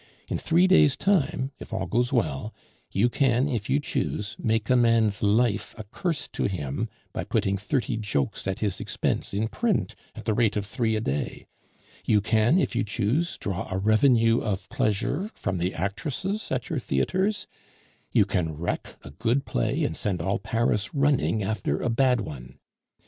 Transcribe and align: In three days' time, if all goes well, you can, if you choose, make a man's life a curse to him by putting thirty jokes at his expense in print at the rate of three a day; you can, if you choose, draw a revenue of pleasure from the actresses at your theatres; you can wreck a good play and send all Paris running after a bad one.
In 0.27 0.39
three 0.39 0.65
days' 0.65 0.97
time, 0.97 1.51
if 1.59 1.71
all 1.71 1.85
goes 1.85 2.11
well, 2.11 2.55
you 2.91 3.07
can, 3.07 3.47
if 3.47 3.69
you 3.69 3.79
choose, 3.79 4.35
make 4.39 4.67
a 4.67 4.75
man's 4.75 5.21
life 5.21 5.75
a 5.77 5.83
curse 5.83 6.27
to 6.29 6.45
him 6.45 6.89
by 7.13 7.23
putting 7.23 7.55
thirty 7.55 7.97
jokes 7.97 8.47
at 8.47 8.61
his 8.61 8.81
expense 8.81 9.31
in 9.31 9.47
print 9.47 9.93
at 10.15 10.25
the 10.25 10.33
rate 10.33 10.57
of 10.57 10.65
three 10.65 10.95
a 10.95 11.01
day; 11.01 11.45
you 12.03 12.19
can, 12.19 12.57
if 12.57 12.75
you 12.75 12.83
choose, 12.83 13.37
draw 13.37 13.71
a 13.71 13.77
revenue 13.77 14.39
of 14.41 14.67
pleasure 14.69 15.29
from 15.35 15.59
the 15.59 15.71
actresses 15.75 16.51
at 16.51 16.67
your 16.71 16.79
theatres; 16.79 17.45
you 18.11 18.25
can 18.25 18.57
wreck 18.57 18.95
a 19.03 19.11
good 19.11 19.45
play 19.45 19.83
and 19.83 19.95
send 19.95 20.19
all 20.19 20.39
Paris 20.39 20.95
running 20.95 21.43
after 21.43 21.79
a 21.79 21.91
bad 21.91 22.21
one. 22.21 22.57